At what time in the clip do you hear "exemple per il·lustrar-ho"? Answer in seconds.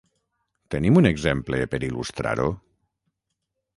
1.09-2.49